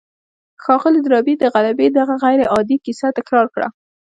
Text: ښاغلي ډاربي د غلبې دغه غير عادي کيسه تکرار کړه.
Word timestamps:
ښاغلي 0.63 0.99
ډاربي 1.09 1.33
د 1.39 1.43
غلبې 1.53 1.87
دغه 1.97 2.13
غير 2.23 2.39
عادي 2.53 2.77
کيسه 2.85 3.07
تکرار 3.17 3.47
کړه. 3.53 3.67